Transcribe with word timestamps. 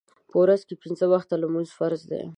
په 0.29 0.35
ورځ 0.43 0.61
کې 0.67 0.75
پینځه 0.83 1.05
وخته 1.13 1.33
لمونځ 1.41 1.69
فرض 1.77 2.01
دی. 2.11 2.23